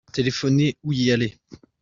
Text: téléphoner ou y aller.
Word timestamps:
téléphoner 0.11 0.75
ou 0.81 0.93
y 0.93 1.11
aller. 1.11 1.37